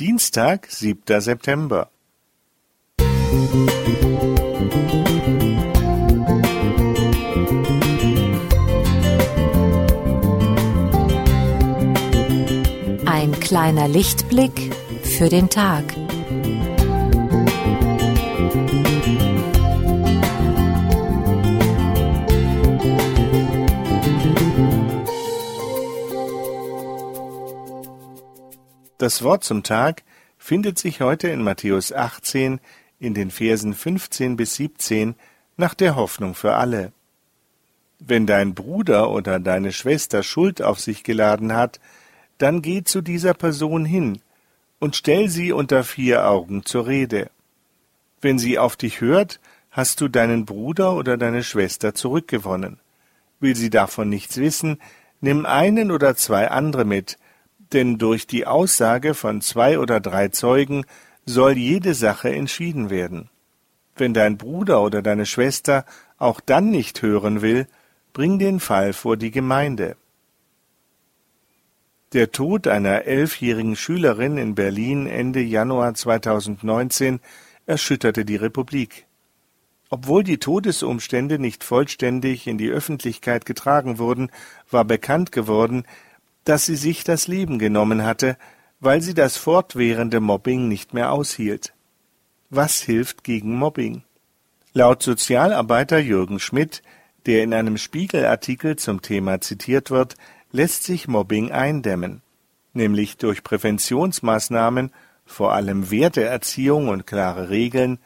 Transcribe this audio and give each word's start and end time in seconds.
Dienstag, 0.00 0.66
siebter 0.70 1.20
September. 1.20 1.90
Ein 13.04 13.38
kleiner 13.40 13.88
Lichtblick 13.88 14.74
für 15.02 15.28
den 15.28 15.50
Tag. 15.50 15.84
Das 29.00 29.22
Wort 29.22 29.44
zum 29.44 29.62
Tag 29.62 30.02
findet 30.36 30.78
sich 30.78 31.00
heute 31.00 31.28
in 31.28 31.42
Matthäus 31.42 31.90
18 31.90 32.60
in 32.98 33.14
den 33.14 33.30
Versen 33.30 33.72
15 33.72 34.36
bis 34.36 34.56
17 34.56 35.14
nach 35.56 35.72
der 35.72 35.96
Hoffnung 35.96 36.34
für 36.34 36.56
alle. 36.56 36.92
Wenn 37.98 38.26
dein 38.26 38.54
Bruder 38.54 39.08
oder 39.08 39.40
deine 39.40 39.72
Schwester 39.72 40.22
Schuld 40.22 40.60
auf 40.60 40.80
sich 40.80 41.02
geladen 41.02 41.54
hat, 41.54 41.80
dann 42.36 42.60
geh 42.60 42.84
zu 42.84 43.00
dieser 43.00 43.32
Person 43.32 43.86
hin 43.86 44.20
und 44.80 44.96
stell 44.96 45.30
sie 45.30 45.52
unter 45.52 45.82
vier 45.82 46.28
Augen 46.28 46.66
zur 46.66 46.86
Rede. 46.86 47.30
Wenn 48.20 48.38
sie 48.38 48.58
auf 48.58 48.76
dich 48.76 49.00
hört, 49.00 49.40
hast 49.70 50.02
du 50.02 50.08
deinen 50.08 50.44
Bruder 50.44 50.94
oder 50.94 51.16
deine 51.16 51.42
Schwester 51.42 51.94
zurückgewonnen. 51.94 52.78
Will 53.40 53.56
sie 53.56 53.70
davon 53.70 54.10
nichts 54.10 54.36
wissen, 54.36 54.78
nimm 55.22 55.46
einen 55.46 55.90
oder 55.90 56.16
zwei 56.16 56.50
andere 56.50 56.84
mit, 56.84 57.16
denn 57.72 57.98
durch 57.98 58.26
die 58.26 58.46
Aussage 58.46 59.14
von 59.14 59.40
zwei 59.40 59.78
oder 59.78 60.00
drei 60.00 60.28
Zeugen 60.28 60.84
soll 61.24 61.56
jede 61.56 61.94
Sache 61.94 62.30
entschieden 62.30 62.90
werden. 62.90 63.30
Wenn 63.96 64.14
dein 64.14 64.38
Bruder 64.38 64.82
oder 64.82 65.02
deine 65.02 65.26
Schwester 65.26 65.84
auch 66.18 66.40
dann 66.40 66.70
nicht 66.70 67.02
hören 67.02 67.42
will, 67.42 67.66
bring 68.12 68.38
den 68.38 68.60
Fall 68.60 68.92
vor 68.92 69.16
die 69.16 69.30
Gemeinde. 69.30 69.96
Der 72.12 72.32
Tod 72.32 72.66
einer 72.66 73.04
elfjährigen 73.04 73.76
Schülerin 73.76 74.36
in 74.36 74.56
Berlin 74.56 75.06
Ende 75.06 75.40
Januar 75.40 75.94
2019 75.94 77.20
erschütterte 77.66 78.24
die 78.24 78.36
Republik. 78.36 79.06
Obwohl 79.90 80.24
die 80.24 80.38
Todesumstände 80.38 81.38
nicht 81.38 81.62
vollständig 81.62 82.46
in 82.46 82.58
die 82.58 82.68
Öffentlichkeit 82.68 83.44
getragen 83.44 83.98
wurden, 83.98 84.30
war 84.70 84.84
bekannt 84.84 85.30
geworden, 85.30 85.84
dass 86.44 86.66
sie 86.66 86.76
sich 86.76 87.04
das 87.04 87.28
Leben 87.28 87.58
genommen 87.58 88.04
hatte, 88.04 88.36
weil 88.80 89.02
sie 89.02 89.14
das 89.14 89.36
fortwährende 89.36 90.20
Mobbing 90.20 90.68
nicht 90.68 90.94
mehr 90.94 91.12
aushielt. 91.12 91.72
Was 92.48 92.80
hilft 92.80 93.24
gegen 93.24 93.56
Mobbing? 93.56 94.02
Laut 94.72 95.02
Sozialarbeiter 95.02 95.98
Jürgen 95.98 96.40
Schmidt, 96.40 96.82
der 97.26 97.42
in 97.42 97.52
einem 97.52 97.76
Spiegelartikel 97.76 98.76
zum 98.76 99.02
Thema 99.02 99.40
zitiert 99.40 99.90
wird, 99.90 100.16
lässt 100.52 100.84
sich 100.84 101.06
Mobbing 101.06 101.52
eindämmen, 101.52 102.22
nämlich 102.72 103.18
durch 103.18 103.44
Präventionsmaßnahmen, 103.44 104.92
vor 105.26 105.52
allem 105.52 105.90
Werteerziehung 105.90 106.88
und 106.88 107.06
klare 107.06 107.50
Regeln, 107.50 107.98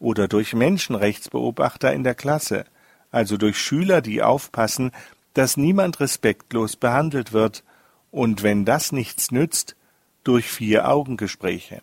oder 0.00 0.26
durch 0.26 0.52
Menschenrechtsbeobachter 0.52 1.92
in 1.92 2.02
der 2.02 2.16
Klasse, 2.16 2.64
also 3.12 3.36
durch 3.36 3.58
Schüler, 3.58 4.00
die 4.00 4.20
aufpassen, 4.20 4.90
dass 5.34 5.56
niemand 5.56 6.00
respektlos 6.00 6.74
behandelt 6.74 7.32
wird 7.32 7.62
und 8.12 8.44
wenn 8.44 8.64
das 8.64 8.92
nichts 8.92 9.32
nützt, 9.32 9.74
durch 10.22 10.46
Vier-Augen-Gespräche. 10.46 11.82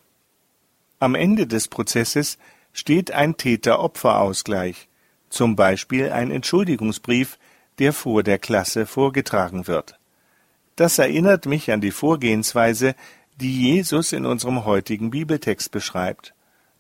Am 0.99 1.16
Ende 1.16 1.47
des 1.47 1.67
Prozesses 1.67 2.38
steht 2.71 3.11
ein 3.11 3.36
Täter-Opfer-Ausgleich, 3.36 4.88
zum 5.30 5.58
Beispiel 5.58 6.11
ein 6.11 6.31
Entschuldigungsbrief, 6.31 7.38
der 7.80 7.92
vor 7.92 8.23
der 8.23 8.39
Klasse 8.39 8.86
vorgetragen 8.86 9.67
wird. 9.67 9.99
Das 10.76 10.99
erinnert 10.99 11.45
mich 11.45 11.71
an 11.71 11.81
die 11.81 11.92
Vorgehensweise, 11.92 12.95
die 13.36 13.61
Jesus 13.61 14.14
in 14.14 14.26
unserem 14.26 14.65
heutigen 14.65 15.09
Bibeltext 15.09 15.71
beschreibt. 15.71 16.33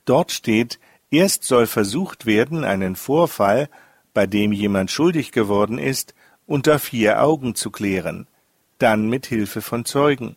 Dort 0.05 0.31
steht, 0.31 0.79
erst 1.11 1.43
soll 1.43 1.67
versucht 1.67 2.25
werden, 2.25 2.63
einen 2.63 2.95
Vorfall, 2.95 3.69
bei 4.13 4.27
dem 4.27 4.51
jemand 4.51 4.91
schuldig 4.91 5.31
geworden 5.31 5.79
ist, 5.79 6.13
unter 6.45 6.79
vier 6.79 7.21
Augen 7.21 7.55
zu 7.55 7.71
klären 7.71 8.27
dann 8.79 9.09
mit 9.09 9.27
Hilfe 9.27 9.61
von 9.61 9.85
Zeugen. 9.85 10.35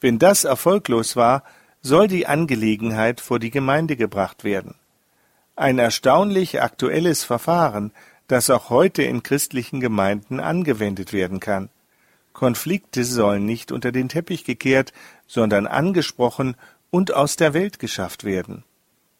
Wenn 0.00 0.18
das 0.18 0.44
erfolglos 0.44 1.16
war, 1.16 1.42
soll 1.82 2.08
die 2.08 2.26
Angelegenheit 2.26 3.20
vor 3.20 3.38
die 3.38 3.50
Gemeinde 3.50 3.96
gebracht 3.96 4.44
werden. 4.44 4.74
Ein 5.54 5.78
erstaunlich 5.78 6.60
aktuelles 6.60 7.24
Verfahren, 7.24 7.92
das 8.28 8.50
auch 8.50 8.70
heute 8.70 9.02
in 9.02 9.22
christlichen 9.22 9.80
Gemeinden 9.80 10.40
angewendet 10.40 11.12
werden 11.12 11.40
kann. 11.40 11.70
Konflikte 12.32 13.04
sollen 13.04 13.46
nicht 13.46 13.72
unter 13.72 13.92
den 13.92 14.08
Teppich 14.08 14.44
gekehrt, 14.44 14.92
sondern 15.26 15.66
angesprochen 15.66 16.56
und 16.90 17.14
aus 17.14 17.36
der 17.36 17.54
Welt 17.54 17.78
geschafft 17.78 18.24
werden. 18.24 18.64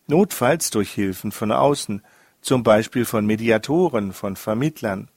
Notfalls 0.07 0.71
durch 0.71 0.93
Hilfen 0.93 1.33
von 1.33 1.53
außen, 1.53 2.03
zum 2.43 2.63
Beispiel 2.63 3.05
von 3.05 3.25
Mediatoren, 3.25 4.13
von 4.13 4.37
Vermittlern. 4.37 5.09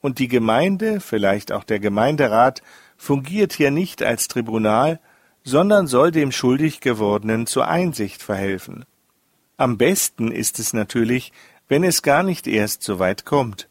Und 0.00 0.18
die 0.18 0.28
Gemeinde, 0.28 1.00
vielleicht 1.00 1.50
auch 1.50 1.64
der 1.64 1.80
Gemeinderat, 1.80 2.62
fungiert 2.96 3.52
hier 3.52 3.70
nicht 3.70 4.02
als 4.02 4.28
Tribunal, 4.28 5.00
sondern 5.44 5.86
soll 5.86 6.10
dem 6.10 6.32
schuldig 6.32 6.80
gewordenen 6.80 7.46
zur 7.46 7.68
Einsicht 7.68 8.22
verhelfen. 8.22 8.84
Am 9.56 9.78
besten 9.78 10.32
ist 10.32 10.58
es 10.58 10.72
natürlich, 10.72 11.32
wenn 11.68 11.84
es 11.84 12.02
gar 12.02 12.22
nicht 12.22 12.46
erst 12.46 12.82
so 12.82 12.98
weit 12.98 13.24
kommt. 13.24 13.68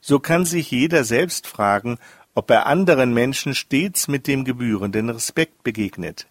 So 0.00 0.18
kann 0.18 0.44
sich 0.44 0.70
jeder 0.70 1.04
selbst 1.04 1.46
fragen, 1.46 1.98
ob 2.34 2.50
er 2.50 2.66
anderen 2.66 3.14
Menschen 3.14 3.54
stets 3.54 4.06
mit 4.06 4.26
dem 4.26 4.44
gebührenden 4.44 5.08
Respekt 5.08 5.62
begegnet. 5.62 6.26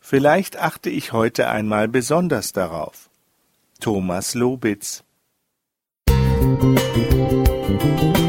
Vielleicht 0.00 0.58
achte 0.58 0.90
ich 0.90 1.12
heute 1.12 1.48
einmal 1.48 1.88
besonders 1.88 2.52
darauf. 2.52 3.10
Thomas 3.80 4.34
Lobitz 4.34 5.02
Musik 6.08 8.25